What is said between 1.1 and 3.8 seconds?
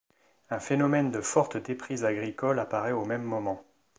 de forte déprise agricole apparaît au même moment.